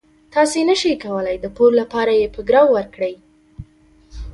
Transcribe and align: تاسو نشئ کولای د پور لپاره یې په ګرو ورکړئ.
تاسو 0.33 0.57
نشئ 0.69 0.93
کولای 1.05 1.37
د 1.41 1.45
پور 1.55 1.71
لپاره 1.81 2.13
یې 2.21 2.27
په 2.35 2.41
ګرو 2.49 2.63
ورکړئ. 2.75 3.13